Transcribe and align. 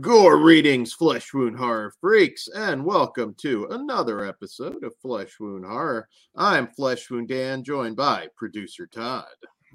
Gore 0.00 0.38
readings, 0.38 0.92
Flesh 0.92 1.32
Wound 1.32 1.56
Horror 1.56 1.94
Freaks, 2.00 2.48
and 2.48 2.84
welcome 2.84 3.32
to 3.38 3.68
another 3.70 4.24
episode 4.26 4.82
of 4.82 4.92
Flesh 5.00 5.38
Wound 5.38 5.64
Horror. 5.64 6.08
I'm 6.34 6.66
Flesh 6.66 7.08
Wound 7.08 7.28
Dan, 7.28 7.62
joined 7.62 7.94
by 7.94 8.26
producer 8.36 8.88
Todd. 8.88 9.24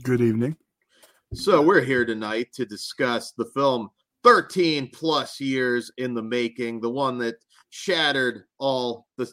Good 0.03 0.20
evening. 0.20 0.57
So, 1.34 1.62
we're 1.62 1.79
here 1.79 2.03
tonight 2.03 2.52
to 2.55 2.66
discuss 2.66 3.31
the 3.31 3.49
film 3.53 3.91
13 4.26 4.90
plus 4.91 5.40
years 5.40 5.90
in 5.98 6.13
the 6.13 6.21
making, 6.21 6.81
the 6.81 6.90
one 6.90 7.17
that 7.20 7.38
shattered 7.70 8.43
all 8.57 9.07
the 9.15 9.31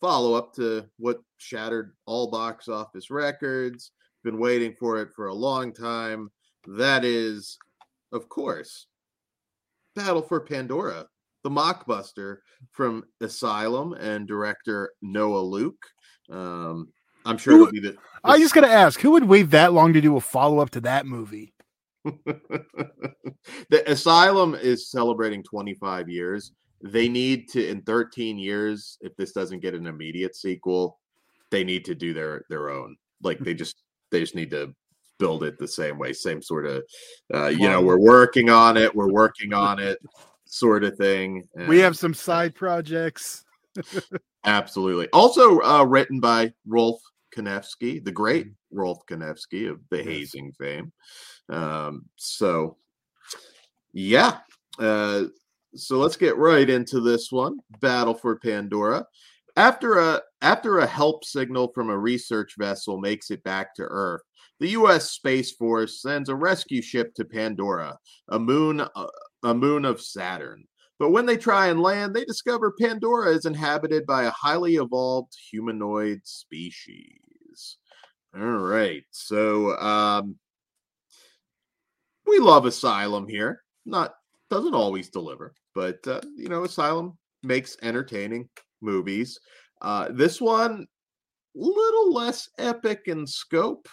follow 0.00 0.34
up 0.34 0.54
to 0.54 0.86
what 0.98 1.18
shattered 1.38 1.96
all 2.06 2.30
box 2.30 2.68
office 2.68 3.10
records. 3.10 3.90
Been 4.22 4.38
waiting 4.38 4.76
for 4.78 5.02
it 5.02 5.08
for 5.12 5.26
a 5.26 5.34
long 5.34 5.72
time. 5.72 6.30
That 6.68 7.04
is, 7.04 7.58
of 8.12 8.28
course, 8.28 8.86
Battle 9.94 10.22
for 10.22 10.40
Pandora, 10.40 11.06
the 11.42 11.50
mockbuster 11.50 12.38
from 12.70 13.04
Asylum 13.20 13.92
and 13.94 14.26
director 14.26 14.92
Noah 15.02 15.40
Luke. 15.40 15.82
Um, 16.30 16.88
I'm 17.24 17.38
sure 17.38 17.54
Who- 17.54 17.62
it'll 17.62 17.72
be 17.72 17.80
the. 17.80 17.96
I 18.22 18.38
just 18.38 18.54
got 18.54 18.62
to 18.62 18.70
ask, 18.70 19.00
who 19.00 19.12
would 19.12 19.24
wait 19.24 19.50
that 19.50 19.72
long 19.72 19.92
to 19.94 20.00
do 20.00 20.16
a 20.16 20.20
follow 20.20 20.58
up 20.60 20.70
to 20.70 20.80
that 20.82 21.06
movie? 21.06 21.54
the 22.04 23.84
Asylum 23.86 24.54
is 24.54 24.90
celebrating 24.90 25.42
25 25.42 26.08
years. 26.08 26.52
They 26.82 27.08
need 27.08 27.48
to, 27.50 27.66
in 27.66 27.82
13 27.82 28.38
years, 28.38 28.96
if 29.00 29.14
this 29.16 29.32
doesn't 29.32 29.60
get 29.60 29.74
an 29.74 29.86
immediate 29.86 30.34
sequel, 30.34 30.98
they 31.50 31.64
need 31.64 31.84
to 31.86 31.94
do 31.94 32.14
their 32.14 32.44
their 32.48 32.70
own. 32.70 32.96
Like 33.22 33.38
they 33.38 33.54
just 33.54 33.82
they 34.10 34.20
just 34.20 34.34
need 34.34 34.50
to 34.52 34.74
build 35.20 35.44
it 35.44 35.56
the 35.58 35.68
same 35.68 35.98
way, 35.98 36.12
same 36.12 36.42
sort 36.42 36.66
of, 36.66 36.82
uh, 37.32 37.46
you 37.46 37.68
know, 37.68 37.80
we're 37.80 38.00
working 38.00 38.50
on 38.50 38.76
it, 38.76 38.92
we're 38.92 39.12
working 39.12 39.52
on 39.54 39.78
it, 39.90 39.98
sort 40.46 40.82
of 40.82 40.96
thing. 40.96 41.46
We 41.68 41.78
have 41.78 41.96
some 41.96 42.14
side 42.14 42.56
projects. 42.56 43.44
Absolutely. 44.44 45.08
Also 45.12 45.60
uh, 45.60 45.84
written 45.84 46.18
by 46.18 46.52
Rolfe 46.66 47.02
Kanefsky, 47.36 48.04
the 48.04 48.10
great 48.10 48.48
Rolfe 48.72 49.06
Kanefsky 49.08 49.70
of 49.70 49.80
the 49.90 49.98
Yes. 49.98 50.06
hazing 50.06 50.52
fame. 50.58 50.92
Um, 51.48 52.06
so, 52.16 52.76
yeah. 53.92 54.38
Uh, 54.78 55.24
so 55.74 55.98
let's 55.98 56.16
get 56.16 56.36
right 56.36 56.68
into 56.68 57.00
this 57.00 57.30
one 57.30 57.58
Battle 57.80 58.14
for 58.14 58.36
Pandora. 58.38 59.06
After 59.56 59.98
a 59.98 60.22
after 60.42 60.78
a 60.78 60.86
help 60.86 61.24
signal 61.24 61.68
from 61.74 61.90
a 61.90 61.98
research 61.98 62.54
vessel 62.58 62.98
makes 62.98 63.30
it 63.30 63.42
back 63.44 63.74
to 63.74 63.82
Earth, 63.82 64.22
the 64.60 64.68
U.S. 64.68 65.10
Space 65.10 65.50
Force 65.52 66.02
sends 66.02 66.28
a 66.28 66.34
rescue 66.34 66.82
ship 66.82 67.14
to 67.14 67.24
Pandora, 67.24 67.98
a 68.28 68.38
moon 68.38 68.80
uh, 68.80 69.06
a 69.42 69.54
moon 69.54 69.86
of 69.86 70.00
Saturn. 70.00 70.64
But 70.98 71.12
when 71.12 71.24
they 71.24 71.38
try 71.38 71.68
and 71.68 71.80
land, 71.80 72.14
they 72.14 72.26
discover 72.26 72.74
Pandora 72.78 73.34
is 73.34 73.46
inhabited 73.46 74.04
by 74.04 74.24
a 74.24 74.30
highly 74.30 74.74
evolved 74.76 75.32
humanoid 75.50 76.20
species. 76.24 77.78
All 78.38 78.42
right. 78.42 79.02
So 79.10 79.76
um 79.78 80.36
we 82.26 82.38
love 82.38 82.66
Asylum 82.66 83.26
here. 83.26 83.62
Not 83.86 84.14
doesn't 84.50 84.74
always 84.74 85.08
deliver, 85.08 85.54
but 85.74 86.06
uh, 86.06 86.20
you 86.36 86.48
know, 86.48 86.64
Asylum 86.64 87.16
makes 87.42 87.78
entertaining 87.82 88.50
movies. 88.82 89.40
Uh 89.80 90.08
this 90.10 90.38
one 90.38 90.86
a 91.56 91.58
little 91.58 92.12
less 92.12 92.48
epic 92.58 93.04
in 93.06 93.26
scope 93.26 93.88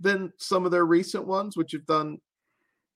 than 0.00 0.32
some 0.38 0.64
of 0.64 0.70
their 0.70 0.84
recent 0.86 1.26
ones, 1.26 1.56
which 1.56 1.72
have 1.72 1.86
done, 1.86 2.18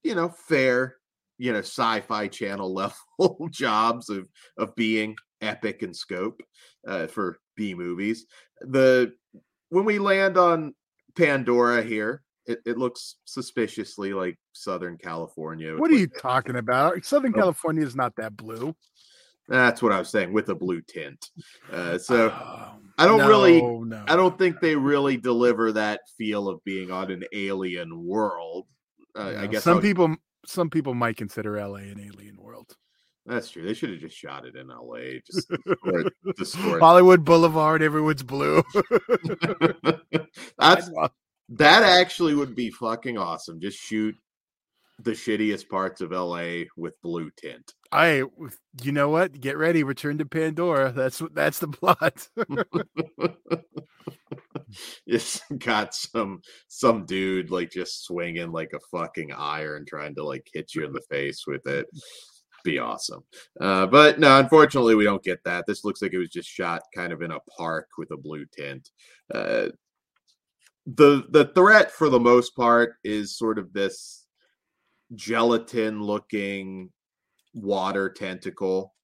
you 0.03 0.15
know, 0.15 0.29
fair 0.29 0.97
you 1.39 1.53
know 1.53 1.61
sci-fi 1.61 2.29
channel 2.29 2.75
level 3.19 3.49
jobs 3.51 4.11
of 4.11 4.29
of 4.59 4.75
being 4.75 5.17
epic 5.41 5.83
in 5.83 5.95
scope 5.95 6.43
uh, 6.87 7.07
for 7.07 7.39
B 7.57 7.75
movies. 7.75 8.27
The 8.61 9.13
when 9.71 9.85
we 9.85 9.99
land 9.99 10.37
on 10.37 10.75
Pandora 11.17 11.83
here, 11.83 12.23
it, 12.47 12.59
it 12.67 12.79
looks 12.79 13.17
suspiciously 13.25 14.13
like 14.13 14.37
Southern 14.53 14.97
California. 14.99 15.77
What 15.77 15.91
are 15.91 15.95
like 15.95 16.01
you 16.01 16.07
talking 16.09 16.57
about? 16.57 17.05
Southern 17.05 17.33
Oh. 17.35 17.39
California 17.39 17.85
is 17.85 17.97
not 17.97 18.15
that 18.17 18.37
blue. 18.37 18.75
That's 19.49 19.81
what 19.81 19.93
I 19.93 19.99
was 19.99 20.11
saying 20.11 20.33
with 20.33 20.51
a 20.51 20.55
blue 20.55 20.83
tint. 20.83 21.31
Uh, 21.73 21.97
so 21.97 22.31
Oh, 22.31 22.73
I 22.99 23.07
don't 23.07 23.27
really- 23.27 23.61
no, 23.63 23.85
no. 23.85 24.05
I 24.07 24.17
don't 24.17 24.37
think 24.37 24.61
they 24.61 24.77
really 24.77 25.17
deliver 25.17 25.73
that 25.73 26.01
feel 26.17 26.49
of 26.49 26.63
being 26.65 26.91
on 26.91 27.11
an 27.11 27.25
alien 27.33 28.05
world. 28.05 28.67
Uh, 29.17 29.35
I 29.39 29.47
guess 29.47 29.63
some 29.65 29.77
I'll- 29.77 29.83
people 29.83 30.17
some 30.47 30.71
people 30.71 30.95
might 30.95 31.17
consider 31.17 31.57
LA 31.59 31.77
an 31.81 32.01
alien 32.01 32.37
world. 32.41 32.75
that's 33.27 33.51
true. 33.51 33.63
They 33.63 33.75
should 33.75 33.91
have 33.91 34.01
just 34.01 34.17
shot 34.17 34.47
it 34.47 34.57
in 34.57 34.71
L.A. 34.71 35.21
Just 36.39 36.57
Hollywood 36.57 37.25
Boulevard, 37.25 37.83
everyone's 37.83 38.23
blue. 38.23 38.63
That's 40.59 40.91
that 41.51 41.83
actually 41.83 42.35
would 42.35 42.55
be 42.55 42.71
fucking 42.71 43.19
awesome. 43.19 43.61
Just 43.61 43.79
shoot 43.79 44.15
the 45.01 45.13
shittiest 45.13 45.69
parts 45.69 46.01
of 46.01 46.11
LA 46.11 46.65
with 46.77 47.01
blue 47.03 47.31
tint. 47.37 47.75
I 47.93 48.25
you 48.83 48.93
know 48.93 49.09
what? 49.09 49.41
Get 49.41 49.57
ready, 49.57 49.85
return 49.85 50.19
to 50.19 50.27
Pandora. 50.27 50.93
That's 50.93 51.23
that's 51.33 51.59
the 51.61 51.69
plot. 51.69 52.29
it's 55.07 55.41
got 55.59 55.95
some 55.95 56.43
some 56.67 57.07
dude 57.07 57.51
like 57.51 57.71
just 57.71 58.05
swinging 58.05 58.53
like 58.53 58.73
a 58.75 58.99
fucking 58.99 59.33
iron 59.33 59.85
trying 59.87 60.15
to 60.17 60.25
like 60.25 60.47
hit 60.53 60.75
you 60.75 60.85
in 60.85 60.93
the 60.93 61.03
face 61.09 61.47
with 61.47 61.67
it. 61.67 61.87
Be 62.65 62.79
awesome. 62.79 63.23
Uh, 63.61 63.87
but 63.87 64.19
no, 64.19 64.39
unfortunately, 64.41 64.97
we 64.97 65.05
don't 65.05 65.23
get 65.23 65.43
that. 65.45 65.65
This 65.67 65.85
looks 65.85 66.03
like 66.03 66.13
it 66.13 66.19
was 66.19 66.31
just 66.31 66.49
shot 66.49 66.83
kind 66.95 67.13
of 67.13 67.23
in 67.23 67.31
a 67.31 67.41
park 67.57 67.87
with 67.97 68.11
a 68.11 68.17
blue 68.17 68.45
tint. 68.47 68.91
Uh, 69.33 69.69
the 70.87 71.25
the 71.31 71.47
threat 71.55 71.91
for 71.93 72.09
the 72.09 72.19
most 72.19 72.57
part 72.57 72.95
is 73.05 73.37
sort 73.37 73.59
of 73.59 73.73
this 73.73 74.18
gelatin 75.15 76.03
looking 76.03 76.91
water 77.55 78.09
tentacle. 78.11 78.95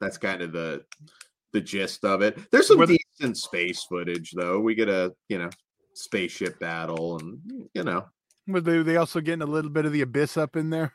That's 0.00 0.18
kind 0.18 0.42
of 0.42 0.52
the 0.52 0.84
the 1.52 1.60
gist 1.60 2.04
of 2.04 2.22
it. 2.22 2.38
There's 2.50 2.68
some 2.68 2.78
the- 2.80 2.98
decent 3.18 3.36
space 3.36 3.82
footage 3.84 4.32
though. 4.32 4.60
We 4.60 4.74
get 4.74 4.88
a 4.88 5.14
you 5.28 5.38
know 5.38 5.50
spaceship 5.94 6.58
battle 6.60 7.18
and 7.18 7.40
you 7.74 7.82
know 7.82 8.04
But 8.46 8.64
they, 8.64 8.82
they 8.82 8.96
also 8.96 9.20
getting 9.20 9.42
a 9.42 9.46
little 9.46 9.70
bit 9.70 9.84
of 9.84 9.92
the 9.92 10.02
abyss 10.02 10.36
up 10.36 10.54
in 10.56 10.70
there? 10.70 10.92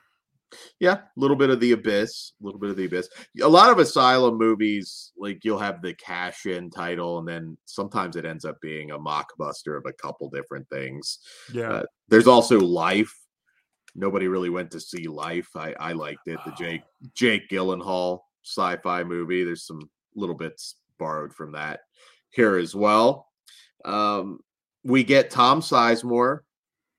yeah, 0.79 0.93
a 0.93 1.01
little 1.17 1.35
bit 1.35 1.49
of 1.49 1.59
the 1.59 1.71
abyss, 1.71 2.33
a 2.41 2.45
little 2.45 2.59
bit 2.59 2.69
of 2.69 2.77
the 2.77 2.85
abyss. 2.85 3.09
A 3.41 3.47
lot 3.49 3.71
of 3.71 3.79
asylum 3.79 4.37
movies, 4.37 5.11
like 5.17 5.43
you'll 5.43 5.57
have 5.59 5.81
the 5.81 5.93
cash 5.95 6.45
in 6.45 6.69
title, 6.69 7.17
and 7.19 7.27
then 7.27 7.57
sometimes 7.65 8.15
it 8.15 8.23
ends 8.25 8.45
up 8.45 8.61
being 8.61 8.91
a 8.91 8.99
mockbuster 8.99 9.75
of 9.77 9.83
a 9.87 9.93
couple 9.93 10.29
different 10.29 10.69
things. 10.69 11.17
Yeah. 11.51 11.69
Uh, 11.71 11.83
there's 12.07 12.27
also 12.27 12.59
Life. 12.59 13.11
Nobody 13.95 14.27
really 14.27 14.49
went 14.49 14.71
to 14.71 14.79
see 14.79 15.07
Life. 15.07 15.49
I, 15.55 15.73
I 15.79 15.93
liked 15.93 16.27
it. 16.27 16.39
The. 16.45 16.51
Jake 16.53 16.81
Jake 17.13 17.49
Gyllenhaal 17.49 18.19
sci-fi 18.43 19.03
movie. 19.03 19.43
There's 19.43 19.65
some 19.65 19.89
little 20.15 20.35
bits 20.35 20.75
borrowed 20.99 21.33
from 21.33 21.51
that 21.53 21.81
here 22.31 22.57
as 22.57 22.75
well. 22.75 23.27
Um, 23.85 24.39
we 24.83 25.03
get 25.03 25.29
Tom 25.29 25.61
Sizemore, 25.61 26.39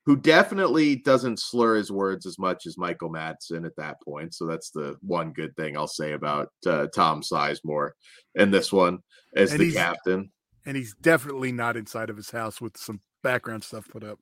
who 0.07 0.17
definitely 0.17 0.97
doesn't 0.97 1.39
slur 1.41 1.77
his 1.77 1.91
words 1.91 2.27
as 2.27 2.39
much 2.39 2.67
as 2.67 2.79
Michael 2.79 3.11
Madsen 3.11 3.67
at 3.67 3.77
that 3.77 4.01
point. 4.03 4.35
So 4.35 4.47
that's 4.47 4.71
the 4.71 4.97
one 5.01 5.33
good 5.33 5.55
thing 5.57 5.77
I'll 5.77 5.89
say 5.89 6.13
about 6.13 6.51
uh, 6.67 6.87
Tom 6.95 7.23
Sizemore 7.23 7.91
in 8.35 8.51
this 8.51 8.73
one 8.73 8.99
as 9.37 9.53
And 9.53 9.61
the 9.61 9.73
captain. 9.73 10.31
and 10.65 10.77
he's 10.77 10.95
definitely 10.95 11.53
not 11.53 11.77
inside 11.77 12.11
of 12.11 12.17
his 12.17 12.31
house 12.31 12.61
with 12.61 12.77
some 12.77 13.01
background 13.23 13.65
stuff 13.65 13.89
put 13.89 14.05
up. 14.05 14.19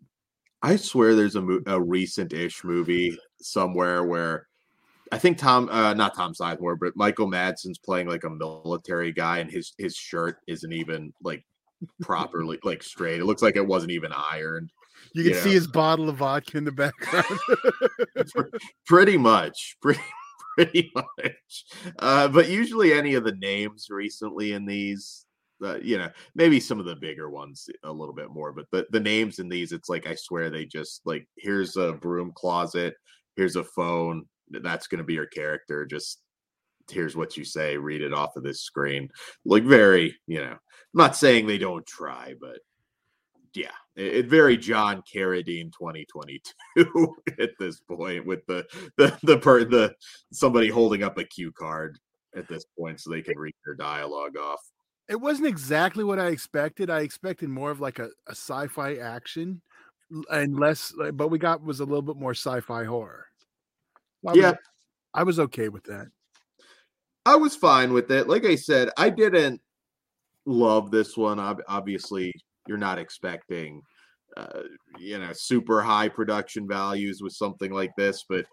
I 0.62 0.76
swear 0.76 1.14
there's 1.14 1.36
a, 1.36 1.42
mo- 1.42 1.62
a 1.66 1.80
recent-ish 1.80 2.62
movie 2.64 3.18
somewhere 3.40 4.04
where 4.04 4.46
I 5.10 5.18
think 5.18 5.36
Tom, 5.36 5.68
uh, 5.70 5.92
not 5.94 6.14
Tom 6.14 6.32
Sizemore, 6.32 6.78
but 6.80 6.96
Michael 6.96 7.28
Madsen's 7.28 7.78
playing 7.78 8.08
like 8.08 8.24
a 8.24 8.30
military 8.30 9.12
guy, 9.12 9.38
and 9.38 9.50
his 9.50 9.74
his 9.76 9.94
shirt 9.94 10.38
isn't 10.46 10.72
even 10.72 11.12
like 11.22 11.44
properly 12.00 12.58
like 12.62 12.82
straight. 12.82 13.20
It 13.20 13.26
looks 13.26 13.42
like 13.42 13.56
it 13.56 13.66
wasn't 13.66 13.92
even 13.92 14.12
ironed. 14.12 14.70
You 15.14 15.24
can 15.24 15.34
see 15.34 15.52
his 15.52 15.66
bottle 15.66 16.08
of 16.08 16.16
vodka 16.16 16.56
in 16.56 16.64
the 16.64 16.72
background. 16.72 17.26
pretty 18.86 19.18
much, 19.18 19.76
pretty 19.82 20.00
pretty 20.56 20.92
much. 20.94 21.64
Uh, 21.98 22.28
but 22.28 22.48
usually, 22.48 22.92
any 22.92 23.14
of 23.14 23.24
the 23.24 23.36
names 23.36 23.88
recently 23.90 24.52
in 24.52 24.64
these. 24.64 25.26
Uh, 25.62 25.78
you 25.82 25.98
know, 25.98 26.10
maybe 26.34 26.58
some 26.58 26.80
of 26.80 26.86
the 26.86 26.96
bigger 26.96 27.30
ones 27.30 27.68
a 27.84 27.92
little 27.92 28.14
bit 28.14 28.30
more, 28.30 28.52
but 28.52 28.66
the, 28.72 28.86
the 28.90 29.00
names 29.00 29.38
in 29.38 29.48
these, 29.48 29.72
it's 29.72 29.88
like 29.88 30.06
I 30.06 30.14
swear 30.14 30.50
they 30.50 30.64
just 30.64 31.02
like 31.04 31.26
here's 31.36 31.76
a 31.76 31.92
broom 31.92 32.32
closet, 32.34 32.94
here's 33.36 33.56
a 33.56 33.64
phone, 33.64 34.24
that's 34.50 34.86
going 34.86 34.98
to 34.98 35.04
be 35.04 35.14
your 35.14 35.26
character. 35.26 35.86
Just 35.86 36.20
here's 36.90 37.16
what 37.16 37.36
you 37.36 37.44
say, 37.44 37.76
read 37.76 38.02
it 38.02 38.12
off 38.12 38.36
of 38.36 38.42
this 38.42 38.62
screen. 38.62 39.08
Like 39.44 39.64
very, 39.64 40.16
you 40.26 40.40
know, 40.40 40.52
I'm 40.52 40.58
not 40.94 41.16
saying 41.16 41.46
they 41.46 41.58
don't 41.58 41.86
try, 41.86 42.34
but 42.40 42.58
yeah, 43.54 43.70
it, 43.96 44.14
it 44.14 44.26
very 44.26 44.56
John 44.56 45.02
Carradine 45.12 45.72
2022 45.72 47.16
at 47.40 47.50
this 47.58 47.80
point 47.80 48.26
with 48.26 48.44
the 48.46 48.64
the 48.96 49.16
the 49.22 49.38
per 49.38 49.64
the 49.64 49.94
somebody 50.32 50.68
holding 50.68 51.02
up 51.02 51.18
a 51.18 51.24
cue 51.24 51.52
card 51.52 51.98
at 52.34 52.48
this 52.48 52.64
point 52.78 53.00
so 53.00 53.10
they 53.10 53.22
can 53.22 53.38
read 53.38 53.54
their 53.64 53.74
dialogue 53.74 54.36
off. 54.36 54.60
It 55.12 55.20
wasn't 55.20 55.46
exactly 55.46 56.04
what 56.04 56.18
I 56.18 56.28
expected. 56.28 56.88
I 56.88 57.00
expected 57.00 57.50
more 57.50 57.70
of 57.70 57.80
like 57.80 57.98
a, 57.98 58.06
a 58.26 58.30
sci-fi 58.30 58.94
action 58.94 59.60
and 60.30 60.58
less, 60.58 60.90
but 61.12 61.28
we 61.28 61.38
got 61.38 61.62
was 61.62 61.80
a 61.80 61.84
little 61.84 62.00
bit 62.00 62.16
more 62.16 62.30
sci-fi 62.30 62.84
horror. 62.84 63.26
I 64.26 64.32
yeah, 64.32 64.50
was, 64.52 64.58
I 65.12 65.22
was 65.24 65.38
okay 65.38 65.68
with 65.68 65.84
that. 65.84 66.06
I 67.26 67.36
was 67.36 67.54
fine 67.54 67.92
with 67.92 68.10
it. 68.10 68.26
Like 68.26 68.46
I 68.46 68.54
said, 68.54 68.88
I 68.96 69.10
didn't 69.10 69.60
love 70.46 70.90
this 70.90 71.14
one. 71.14 71.38
Obviously, 71.68 72.32
you're 72.66 72.78
not 72.78 72.98
expecting, 72.98 73.82
uh, 74.38 74.62
you 74.98 75.18
know, 75.18 75.34
super 75.34 75.82
high 75.82 76.08
production 76.08 76.66
values 76.66 77.20
with 77.20 77.34
something 77.34 77.70
like 77.70 77.94
this. 77.98 78.24
But 78.26 78.46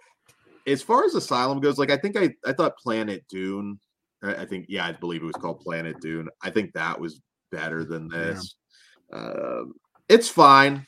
as 0.67 0.81
far 0.81 1.05
as 1.05 1.15
Asylum 1.15 1.61
goes, 1.61 1.77
like 1.77 1.89
I 1.89 1.95
think 1.95 2.17
I 2.17 2.31
I 2.45 2.51
thought 2.51 2.77
Planet 2.77 3.23
Dune. 3.29 3.79
I 4.21 4.45
think 4.45 4.65
yeah, 4.69 4.85
I 4.85 4.91
believe 4.91 5.23
it 5.23 5.27
was 5.27 5.35
called 5.35 5.61
Planet 5.61 5.99
Dune. 6.01 6.27
I 6.41 6.49
think 6.49 6.73
that 6.73 6.99
was 6.99 7.21
better 7.51 7.83
than 7.85 8.07
this. 8.09 8.55
Yeah. 9.11 9.17
Uh, 9.17 9.63
it's 10.07 10.29
fine. 10.29 10.85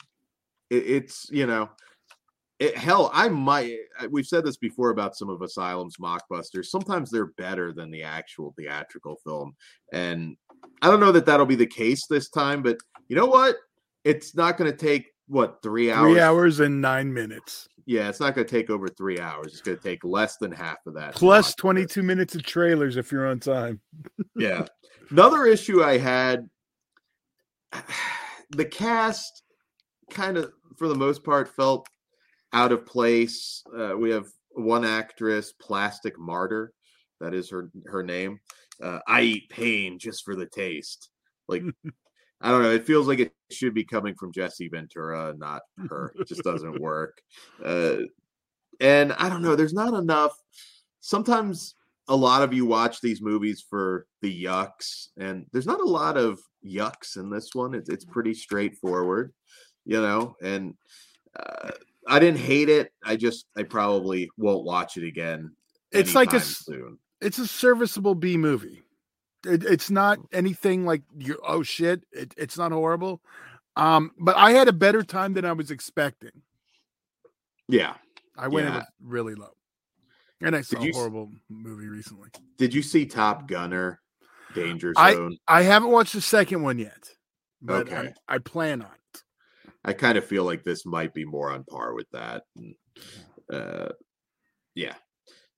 It, 0.70 0.84
it's 0.88 1.28
you 1.32 1.46
know 1.48 1.70
it, 2.62 2.78
hell, 2.78 3.10
I 3.12 3.28
might. 3.28 3.76
We've 4.12 4.28
said 4.28 4.46
this 4.46 4.56
before 4.56 4.92
about 4.92 5.18
some 5.18 5.30
of 5.32 5.42
Asylum's 5.42 5.98
mockbusters. 5.98 6.68
Sometimes 6.68 7.10
they're 7.10 7.34
better 7.38 7.74
than 7.74 7.90
the 7.90 8.04
actual 8.04 8.54
theatrical 8.56 9.16
film, 9.26 9.56
and 9.92 10.38
I 10.84 10.88
don't 10.88 11.00
know 11.00 11.12
that 11.12 11.26
that'll 11.26 11.48
be 11.48 11.56
the 11.56 11.66
case 11.66 12.06
this 12.06 12.30
time. 12.30 12.62
But 12.62 12.78
you 13.08 13.16
know 13.16 13.26
what? 13.26 13.56
It's 14.04 14.36
not 14.36 14.58
going 14.58 14.70
to 14.70 14.78
take 14.78 15.08
what 15.28 15.64
three 15.64 15.92
hours? 15.92 16.14
Three 16.14 16.22
hours 16.22 16.60
and 16.60 16.80
nine 16.80 17.12
minutes. 17.12 17.68
Yeah, 17.86 18.10
it's 18.10 18.20
not 18.20 18.36
going 18.36 18.48
to 18.48 18.52
take 18.52 18.70
over 18.70 18.88
three 18.88 19.20
hours. 19.20 19.48
It's 19.48 19.62
going 19.62 19.78
to 19.78 19.84
take 19.84 20.04
less 20.04 20.38
than 20.38 20.52
half 20.52 20.78
of 20.86 20.94
that. 20.96 21.16
Plus 21.16 21.56
twenty-two 21.56 22.04
minutes 22.04 22.36
of 22.36 22.44
trailers 22.44 22.98
if 22.98 23.12
you're 23.12 23.28
on 23.28 23.40
time. 23.40 23.80
yeah. 24.36 24.66
Another 25.10 25.46
issue 25.46 25.84
I 25.84 25.98
had. 25.98 26.50
The 28.54 28.66
cast 28.66 29.44
kind 30.10 30.36
of, 30.36 30.52
for 30.78 30.90
the 30.90 30.96
most 30.96 31.24
part, 31.24 31.56
felt 31.56 31.88
out 32.52 32.74
of 32.74 32.86
place. 32.86 33.64
Uh, 33.74 33.96
we 33.98 34.10
have 34.10 34.28
one 34.50 34.84
actress, 34.84 35.54
Plastic 35.54 36.20
Martyr, 36.20 36.74
that 37.22 37.34
is 37.34 37.50
her 37.50 37.70
her 37.86 38.04
name. 38.04 38.40
Uh, 38.84 39.00
I 39.08 39.22
eat 39.22 39.50
pain 39.50 40.00
just 40.00 40.26
for 40.26 40.36
the 40.36 40.48
taste. 40.48 41.10
Like 41.48 41.64
I 42.42 42.50
don't 42.50 42.64
know. 42.64 42.72
It 42.72 42.86
feels 42.86 43.08
like 43.08 43.20
it 43.20 43.34
should 43.52 43.74
be 43.74 43.84
coming 43.84 44.16
from 44.16 44.32
Jesse 44.32 44.68
Ventura, 44.68 45.34
not 45.38 45.62
her. 45.90 46.14
It 46.20 46.28
just 46.28 46.44
doesn't 46.44 46.82
work. 46.82 47.22
Uh, 47.64 47.98
and 48.80 49.14
I 49.14 49.30
don't 49.30 49.44
know. 49.44 49.56
There's 49.56 49.74
not 49.74 49.94
enough. 49.94 50.34
Sometimes 51.02 51.76
a 52.08 52.16
lot 52.16 52.42
of 52.42 52.54
you 52.54 52.66
watch 52.66 53.00
these 53.02 53.22
movies 53.22 53.64
for 53.70 54.08
the 54.22 54.44
yucks, 54.44 55.08
and 55.18 55.46
there's 55.52 55.68
not 55.68 55.80
a 55.80 55.86
lot 55.86 56.18
of 56.18 56.40
yucks 56.66 57.16
in 57.16 57.30
this 57.30 57.50
one. 57.54 57.76
It's 57.76 57.90
it's 57.90 58.06
pretty 58.06 58.34
straightforward, 58.34 59.34
you 59.86 60.02
know. 60.02 60.36
And 60.42 60.74
uh, 61.40 61.72
I 62.08 62.20
didn't 62.20 62.40
hate 62.40 62.70
it. 62.70 62.92
I 63.04 63.16
just 63.16 63.46
I 63.56 63.64
probably 63.64 64.30
won't 64.38 64.66
watch 64.66 64.98
it 64.98 65.08
again. 65.08 65.56
It's 65.92 66.16
like 66.16 66.34
a 66.34 66.40
soon. 66.40 66.98
it's 67.22 67.38
a 67.38 67.48
serviceable 67.48 68.16
B 68.16 68.38
movie. 68.38 68.84
It, 69.46 69.64
it's 69.64 69.90
not 69.90 70.20
anything 70.32 70.86
like 70.86 71.02
you 71.18 71.40
oh 71.46 71.64
shit. 71.64 72.04
It, 72.12 72.34
it's 72.38 72.58
not 72.58 72.72
horrible. 72.72 73.22
Um, 73.76 74.12
but 74.20 74.36
I 74.36 74.52
had 74.52 74.68
a 74.68 74.74
better 74.74 75.04
time 75.04 75.34
than 75.34 75.46
I 75.46 75.54
was 75.54 75.72
expecting. 75.72 76.42
Yeah, 77.68 77.96
I 78.38 78.48
went 78.48 78.68
yeah. 78.68 78.84
really 79.02 79.36
low, 79.36 79.54
and 80.42 80.56
I 80.56 80.62
saw 80.62 80.82
a 80.82 80.92
horrible 80.92 81.32
movie 81.50 81.88
recently. 81.88 82.30
Did 82.58 82.74
you 82.74 82.82
see 82.82 83.06
Top 83.06 83.48
Gunner? 83.48 84.02
Danger 84.54 84.94
Zone. 84.94 85.38
I 85.48 85.60
I 85.60 85.62
haven't 85.64 85.92
watched 85.92 86.14
the 86.14 86.22
second 86.22 86.62
one 86.62 86.80
yet, 86.80 87.10
but 87.62 87.90
okay. 87.90 88.14
I, 88.28 88.36
I 88.36 88.38
plan 88.40 88.82
on. 88.82 88.88
it. 88.88 89.24
I 89.84 89.94
kind 89.94 90.18
of 90.18 90.26
feel 90.26 90.44
like 90.44 90.64
this 90.64 90.86
might 90.86 91.14
be 91.14 91.26
more 91.26 91.52
on 91.52 91.64
par 91.64 91.94
with 91.94 92.10
that. 92.12 92.44
Uh, 93.52 93.90
yeah. 94.76 94.96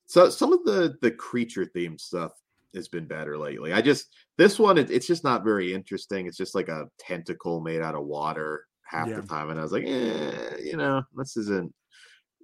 So 0.06 0.30
some 0.30 0.54
of 0.54 0.64
the 0.64 0.96
the 1.02 1.12
creature 1.12 1.66
themed 1.66 2.00
stuff 2.00 2.32
has 2.76 2.88
been 2.88 3.06
better 3.06 3.38
lately. 3.38 3.74
I 3.74 3.82
just 3.82 4.08
this 4.38 4.60
one 4.60 4.78
it, 4.78 4.92
it's 4.92 5.08
just 5.08 5.24
not 5.24 5.44
very 5.44 5.74
interesting. 5.74 6.28
It's 6.28 6.38
just 6.38 6.56
like 6.56 6.70
a 6.70 6.88
tentacle 7.00 7.62
made 7.62 7.82
out 7.82 7.96
of 7.96 8.06
water 8.06 8.66
half 8.84 9.08
yeah. 9.08 9.20
the 9.20 9.28
time, 9.28 9.50
and 9.50 9.60
I 9.60 9.64
was 9.64 9.72
like, 9.72 9.86
eh, 9.86 10.58
you 10.64 10.78
know, 10.78 11.04
this 11.16 11.38
isn't 11.38 11.74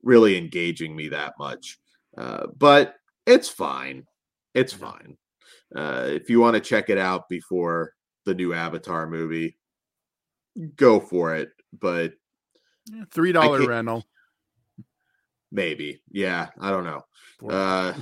really 0.04 0.38
engaging 0.38 0.96
me 0.96 1.10
that 1.10 1.34
much. 1.40 1.80
Uh, 2.18 2.48
but 2.58 2.96
it's 3.26 3.50
fine. 3.50 4.06
It's 4.54 4.74
fine. 4.74 5.18
Uh, 5.76 6.06
if 6.08 6.30
you 6.30 6.40
want 6.40 6.56
to 6.56 6.62
check 6.62 6.90
it 6.90 6.98
out 6.98 7.30
before 7.30 7.94
the 8.26 8.34
new 8.34 8.54
Avatar 8.54 9.08
movie, 9.08 9.58
go 10.76 11.00
for 11.00 11.36
it 11.36 11.52
but 11.74 12.14
three 13.12 13.32
dollar 13.32 13.66
rental. 13.68 14.06
Maybe, 15.52 16.02
yeah. 16.12 16.50
I 16.60 16.70
don't 16.70 16.84
know. 16.84 17.02
Uh, 17.50 17.94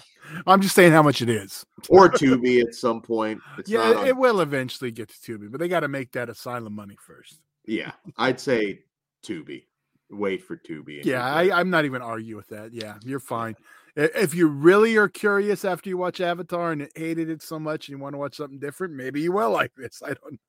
I'm 0.45 0.61
just 0.61 0.75
saying 0.75 0.91
how 0.91 1.03
much 1.03 1.21
it 1.21 1.29
is. 1.29 1.65
or 1.89 2.09
Tubi 2.09 2.61
at 2.61 2.75
some 2.75 3.01
point. 3.01 3.41
It's 3.57 3.69
yeah, 3.69 3.93
on... 3.93 4.07
it 4.07 4.15
will 4.15 4.41
eventually 4.41 4.91
get 4.91 5.09
to 5.09 5.15
Tubi, 5.15 5.51
but 5.51 5.59
they 5.59 5.67
got 5.67 5.81
to 5.81 5.87
make 5.87 6.11
that 6.13 6.29
asylum 6.29 6.73
money 6.73 6.97
first. 7.05 7.41
Yeah, 7.65 7.91
I'd 8.17 8.39
say 8.39 8.81
Tubi. 9.23 9.65
Wait 10.09 10.43
for 10.43 10.55
Tubi. 10.57 11.03
Yeah, 11.03 11.25
I, 11.25 11.59
I'm 11.59 11.69
not 11.69 11.85
even 11.85 12.01
argue 12.01 12.37
with 12.37 12.47
that. 12.49 12.73
Yeah, 12.73 12.95
you're 13.03 13.19
fine. 13.19 13.55
If 13.95 14.35
you 14.35 14.47
really 14.47 14.95
are 14.95 15.09
curious 15.09 15.65
after 15.65 15.89
you 15.89 15.97
watch 15.97 16.21
Avatar 16.21 16.71
and 16.71 16.87
hated 16.95 17.29
it 17.29 17.41
so 17.41 17.59
much 17.59 17.87
and 17.87 17.97
you 17.97 18.01
want 18.01 18.13
to 18.13 18.19
watch 18.19 18.35
something 18.35 18.59
different, 18.59 18.93
maybe 18.93 19.21
you 19.21 19.31
will 19.31 19.49
like 19.51 19.71
this. 19.75 20.01
I 20.05 20.13
don't 20.13 20.39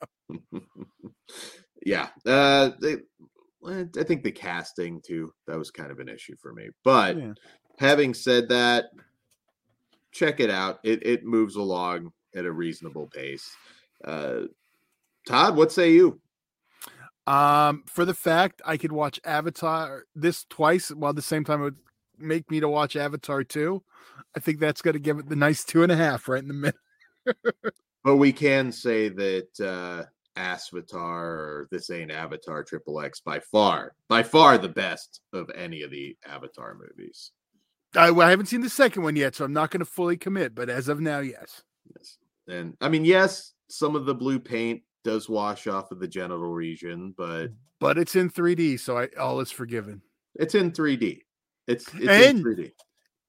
know. 0.53 0.61
yeah, 1.85 2.09
uh, 2.27 2.71
they, 2.81 2.97
I 3.67 4.05
think 4.05 4.23
the 4.23 4.31
casting 4.31 5.01
too 5.01 5.33
that 5.47 5.59
was 5.59 5.71
kind 5.71 5.91
of 5.91 5.99
an 5.99 6.09
issue 6.09 6.37
for 6.41 6.53
me. 6.53 6.69
But 6.85 7.17
yeah. 7.17 7.33
having 7.79 8.15
said 8.15 8.49
that, 8.51 8.87
check 10.19 10.41
it 10.41 10.51
out. 10.51 10.81
It 10.83 11.07
it 11.07 11.25
moves 11.25 11.57
along 11.57 12.13
at 12.35 12.45
a 12.45 12.53
reasonable 12.53 13.07
pace. 13.07 13.49
Uh, 14.05 14.43
Todd, 15.27 15.57
what 15.57 15.73
say 15.73 15.93
you? 15.93 16.21
Um, 17.27 17.85
for 17.87 18.05
the 18.05 18.15
fact 18.15 18.63
I 18.65 18.77
could 18.79 18.93
watch 18.93 19.21
Avatar 19.25 20.05
this 20.15 20.45
twice 20.49 20.89
while 20.91 21.11
at 21.11 21.17
the 21.17 21.23
same 21.23 21.45
time 21.45 21.61
it 21.61 21.65
would 21.65 21.77
make 22.19 22.51
me 22.51 22.61
to 22.61 22.69
watch 22.69 22.97
Avatar 22.97 23.45
2, 23.45 23.83
I 24.35 24.41
think 24.41 24.59
that's 24.59 24.83
going 24.83 24.95
to 24.95 25.01
give 25.01 25.19
it 25.19 25.29
the 25.29 25.37
nice 25.37 25.63
two 25.65 25.83
and 25.83 25.93
a 25.93 25.97
half 25.97 26.29
right 26.29 26.43
in 26.43 26.49
the 26.49 26.55
middle. 26.55 26.81
but 28.03 28.17
we 28.17 28.33
can 28.33 28.73
say 28.73 29.11
that 29.11 29.61
uh, 29.61 30.05
Avatar 30.37 31.27
or 31.27 31.69
This 31.71 31.91
Ain't 31.91 32.11
Avatar 32.11 32.65
Triple 32.65 33.01
X 33.01 33.21
by 33.21 33.41
far, 33.41 33.93
by 34.09 34.23
far 34.23 34.57
the 34.57 34.69
best 34.69 35.21
of 35.33 35.51
any 35.55 35.83
of 35.83 35.91
the 35.91 36.17
Avatar 36.27 36.75
movies. 36.75 37.33
I, 37.95 38.09
I 38.11 38.31
haven't 38.31 38.47
seen 38.47 38.61
the 38.61 38.71
second 38.71 39.03
one 39.03 39.17
yet, 39.17 39.35
so 39.35 39.45
I'm 39.45 39.53
not 39.53 39.71
going 39.71 39.81
to 39.81 39.87
fully 39.87 40.17
commit. 40.17 40.55
But 40.55 40.69
as 40.69 40.89
of 40.89 41.01
now, 41.01 41.21
yes. 41.21 41.63
Yes, 41.97 42.19
and 42.49 42.77
I 42.81 42.89
mean, 42.89 43.05
yes, 43.05 43.53
some 43.69 43.97
of 43.97 44.05
the 44.07 44.15
blue 44.15 44.39
paint 44.39 44.83
does 45.05 45.29
wash 45.29 45.67
off 45.67 45.91
of 45.91 46.01
the 46.01 46.09
genital 46.09 46.51
region, 46.51 47.15
but 47.17 47.49
but 47.81 47.99
it's 47.99 48.17
in 48.17 48.31
3D, 48.31 48.81
so 48.81 48.99
I, 48.99 49.09
all 49.19 49.41
is 49.41 49.51
forgiven. 49.51 50.03
It's 50.35 50.55
in 50.55 50.73
3D. 50.73 51.21
It's, 51.67 51.87
it's 51.95 52.09
and, 52.09 52.39
in 52.39 52.45
3D. 52.45 52.73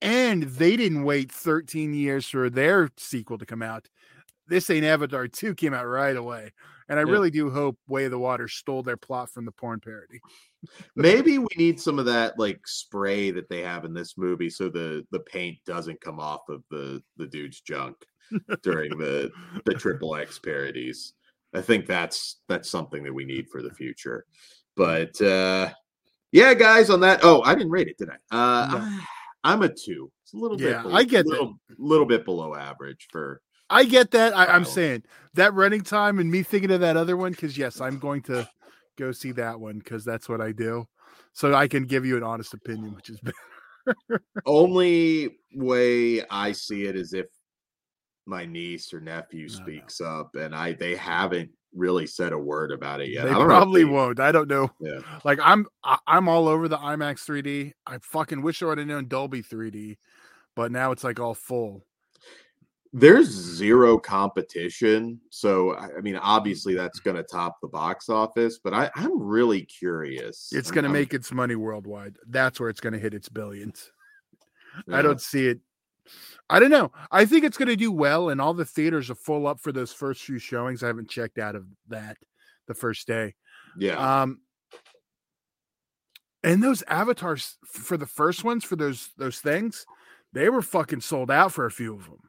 And 0.02 0.44
they 0.44 0.76
didn't 0.76 1.04
wait 1.04 1.32
13 1.32 1.94
years 1.94 2.28
for 2.28 2.50
their 2.50 2.90
sequel 2.98 3.38
to 3.38 3.46
come 3.46 3.62
out. 3.62 3.88
This 4.48 4.70
ain't 4.70 4.86
Avatar 4.86 5.28
2 5.28 5.56
came 5.56 5.74
out 5.74 5.86
right 5.86 6.16
away. 6.16 6.52
And 6.90 7.00
I 7.00 7.04
yeah. 7.04 7.12
really 7.12 7.30
do 7.30 7.50
hope 7.52 7.78
Way 7.88 8.06
of 8.06 8.12
the 8.12 8.20
Water 8.20 8.48
stole 8.48 8.82
their 8.82 8.98
plot 8.98 9.30
from 9.30 9.46
the 9.46 9.52
porn 9.52 9.80
parody. 9.80 10.20
Maybe 10.96 11.38
we 11.38 11.48
need 11.56 11.80
some 11.80 12.00
of 12.00 12.06
that 12.06 12.38
like 12.38 12.60
spray 12.66 13.32
that 13.32 13.48
they 13.48 13.62
have 13.62 13.86
in 13.86 13.94
this 13.94 14.18
movie 14.18 14.50
so 14.50 14.70
the 14.70 15.06
the 15.12 15.22
paint 15.22 15.58
doesn't 15.66 16.02
come 16.02 16.20
off 16.20 16.42
of 16.50 16.64
the 16.70 17.02
the 17.18 17.28
dude's 17.28 17.62
junk 17.62 17.96
during 18.64 18.98
the 18.98 19.32
the 19.66 19.74
triple 19.76 20.16
X 20.16 20.40
parodies. 20.40 21.14
I 21.54 21.62
think 21.62 21.86
that's 21.86 22.42
that's 22.50 22.70
something 22.70 23.04
that 23.04 23.14
we 23.14 23.24
need 23.24 23.48
for 23.50 23.62
the 23.62 23.74
future. 23.74 24.26
But 24.76 25.20
uh 25.22 25.70
yeah, 26.32 26.54
guys, 26.54 26.92
on 26.92 27.00
that. 27.00 27.22
Oh, 27.24 27.42
I 27.42 27.56
didn't 27.56 27.72
rate 27.72 27.88
it, 27.88 27.98
did 27.98 28.10
I? 28.10 28.36
Uh 28.36 28.68
no. 28.68 29.00
I, 29.44 29.54
am 29.54 29.62
a 29.62 29.70
two. 29.70 30.12
It's 30.24 30.34
a 30.34 30.38
little 30.38 30.60
yeah, 30.60 30.74
bit 30.74 30.84
below, 30.84 30.96
I 30.96 31.04
get 31.06 31.26
little, 31.26 31.60
little 31.78 32.06
bit 32.06 32.26
below 32.26 32.56
average 32.56 33.08
for 33.10 33.42
I 33.70 33.86
get 33.86 34.12
that. 34.12 34.36
I, 34.36 34.56
am 34.56 34.66
saying 34.66 35.04
that 35.36 35.54
running 35.54 35.82
time 35.82 36.20
and 36.20 36.32
me 36.32 36.44
thinking 36.44 36.72
of 36.72 36.82
that 36.82 36.98
other 36.98 37.16
one 37.18 37.32
because 37.32 37.58
yes, 37.58 37.82
I'm 37.82 38.00
going 38.00 38.22
to 38.24 38.48
go 38.98 39.12
see 39.12 39.32
that 39.34 39.60
one 39.60 39.80
because 39.80 40.04
that's 40.04 40.28
what 40.28 40.42
I 40.42 40.52
do. 40.52 40.88
So 41.34 41.54
I 41.54 41.68
can 41.68 41.86
give 41.86 42.06
you 42.06 42.18
an 42.18 42.24
honest 42.24 42.54
opinion, 42.54 42.96
which 42.96 43.10
is 43.10 43.20
better. 43.20 44.22
Only 44.46 45.38
way 45.54 46.24
I 46.30 46.52
see 46.52 46.86
it 46.86 46.96
is 46.96 47.14
if 47.14 47.28
my 48.26 48.46
niece 48.46 48.94
or 48.94 49.00
nephew 49.00 49.50
speaks 49.50 50.02
up 50.02 50.36
and 50.36 50.54
I 50.54 50.74
they 50.74 50.96
haven't 50.96 51.50
really 51.74 52.06
said 52.08 52.34
a 52.34 52.38
word 52.38 52.72
about 52.72 53.02
it 53.02 53.10
yet. 53.10 53.26
They 53.26 53.34
probably 53.34 53.86
won't. 53.86 54.20
I 54.20 54.32
don't 54.32 54.50
know. 54.50 54.70
Yeah. 54.80 55.00
Like 55.24 55.40
I'm 55.42 55.66
I'm 56.08 56.28
all 56.28 56.48
over 56.48 56.68
the 56.68 56.78
IMAX 56.78 57.26
3D. 57.26 57.72
I 57.86 57.98
fucking 58.02 58.42
wish 58.42 58.62
I 58.62 58.68
would 58.68 58.78
have 58.78 58.88
known 58.88 59.08
Dolby 59.08 59.42
3D, 59.42 59.98
but 60.56 60.72
now 60.72 60.92
it's 60.92 61.04
like 61.04 61.20
all 61.20 61.34
full. 61.34 61.86
There's 62.92 63.28
zero 63.28 64.00
competition. 64.00 65.20
So 65.30 65.76
I 65.76 66.02
mean, 66.02 66.16
obviously 66.16 66.74
that's 66.74 67.00
gonna 67.00 67.24
top 67.24 67.58
the 67.62 67.68
box 67.68 68.10
office, 68.10 68.60
but 68.64 68.74
I, 68.74 68.90
I'm 68.96 69.22
really 69.22 69.62
curious. 69.62 70.50
It's 70.52 70.72
gonna 70.72 70.90
make 70.90 71.14
its 71.14 71.32
money 71.32 71.56
worldwide. 71.56 72.18
That's 72.28 72.60
where 72.60 72.70
it's 72.70 72.82
gonna 72.82 72.98
hit 72.98 73.14
its 73.14 73.30
billions. 73.30 73.92
yeah. 74.88 74.98
I 74.98 75.02
don't 75.02 75.22
see 75.22 75.48
it. 75.48 75.60
I 76.50 76.60
don't 76.60 76.72
know. 76.72 76.92
I 77.12 77.26
think 77.26 77.44
it's 77.44 77.58
going 77.58 77.68
to 77.68 77.76
do 77.76 77.92
well, 77.92 78.30
and 78.30 78.42
all 78.42 78.56
the 78.56 78.66
theaters 78.66 79.12
are 79.12 79.16
full 79.16 79.46
up 79.46 79.60
for 79.60 79.72
those 79.72 79.94
first 79.94 80.24
few 80.24 80.40
showings. 80.40 80.82
I 80.82 80.88
haven't 80.88 81.10
checked 81.10 81.38
out 81.38 81.56
of 81.56 81.66
that 81.90 82.18
the 82.68 82.74
first 82.74 83.06
day. 83.06 83.36
Yeah. 83.78 84.22
Um, 84.22 84.40
and 86.44 86.64
those 86.64 86.84
avatars 86.88 87.58
for 87.66 87.98
the 87.98 88.06
first 88.06 88.44
ones 88.44 88.64
for 88.64 88.76
those 88.76 89.10
those 89.18 89.40
things, 89.40 89.86
they 90.34 90.50
were 90.50 90.62
fucking 90.62 91.02
sold 91.02 91.30
out 91.30 91.52
for 91.52 91.66
a 91.66 91.72
few 91.72 91.94
of 91.96 92.06
them. 92.06 92.29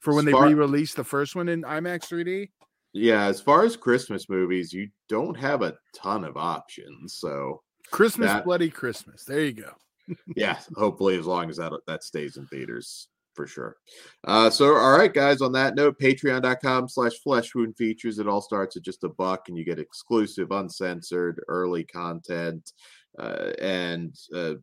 For 0.00 0.14
when 0.14 0.26
Spark- 0.26 0.44
they 0.48 0.54
re-released 0.54 0.96
the 0.96 1.04
first 1.04 1.34
one 1.34 1.48
in 1.48 1.62
IMAX 1.62 2.04
3D. 2.08 2.50
Yeah, 2.92 3.24
as 3.26 3.40
far 3.40 3.64
as 3.64 3.76
Christmas 3.76 4.28
movies, 4.28 4.72
you 4.72 4.88
don't 5.08 5.36
have 5.36 5.62
a 5.62 5.76
ton 5.94 6.24
of 6.24 6.36
options. 6.36 7.14
So 7.14 7.62
Christmas 7.90 8.28
That- 8.28 8.44
Bloody 8.44 8.70
Christmas. 8.70 9.24
There 9.24 9.44
you 9.44 9.52
go. 9.52 9.72
yeah, 10.36 10.58
hopefully 10.74 11.18
as 11.18 11.26
long 11.26 11.50
as 11.50 11.56
that 11.56 11.72
that 11.86 12.02
stays 12.02 12.36
in 12.38 12.46
theaters 12.46 13.08
for 13.34 13.46
sure. 13.46 13.76
Uh, 14.24 14.50
so 14.50 14.74
all 14.74 14.96
right, 14.96 15.12
guys. 15.12 15.42
On 15.42 15.52
that 15.52 15.74
note, 15.74 15.96
patreon.com 16.00 16.88
slash 16.88 17.12
flesh 17.22 17.54
wound 17.54 17.76
features. 17.76 18.18
It 18.18 18.26
all 18.26 18.40
starts 18.40 18.76
at 18.76 18.82
just 18.82 19.04
a 19.04 19.10
buck, 19.10 19.48
and 19.48 19.56
you 19.56 19.64
get 19.64 19.78
exclusive, 19.78 20.50
uncensored, 20.50 21.42
early 21.46 21.84
content. 21.84 22.72
Uh, 23.18 23.52
and 23.60 24.14
uh, 24.34 24.54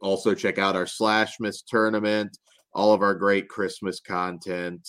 also 0.00 0.34
check 0.34 0.58
out 0.58 0.76
our 0.76 0.86
slash 0.86 1.36
miss 1.40 1.62
tournament, 1.62 2.36
all 2.74 2.92
of 2.92 3.02
our 3.02 3.14
great 3.14 3.48
Christmas 3.48 4.00
content, 4.00 4.88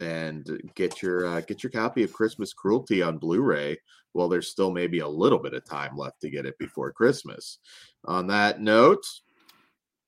and 0.00 0.46
get 0.74 1.02
your 1.02 1.26
uh, 1.26 1.40
get 1.40 1.62
your 1.62 1.70
copy 1.70 2.02
of 2.02 2.12
Christmas 2.12 2.52
Cruelty 2.52 3.02
on 3.02 3.18
Blu-ray. 3.18 3.78
Well, 4.14 4.28
there's 4.28 4.50
still 4.50 4.70
maybe 4.70 5.00
a 5.00 5.08
little 5.08 5.38
bit 5.38 5.54
of 5.54 5.64
time 5.64 5.96
left 5.96 6.20
to 6.22 6.30
get 6.30 6.46
it 6.46 6.58
before 6.58 6.92
Christmas. 6.92 7.58
On 8.06 8.26
that 8.26 8.60
note, 8.60 9.04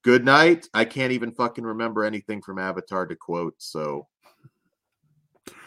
good 0.03 0.25
night. 0.25 0.69
I 0.75 0.85
can't 0.85 1.13
even 1.13 1.33
fucking 1.33 1.65
remember 1.65 2.05
anything 2.05 2.43
from 2.43 2.59
Avatar 2.59 3.07
to 3.07 3.15
quote, 3.15 3.55
so 3.59 4.09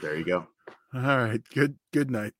there 0.01 0.17
you 0.17 0.25
go. 0.25 0.48
All 0.94 1.01
right. 1.01 1.41
Good 1.53 1.75
good 1.94 2.10
night. 2.10 2.34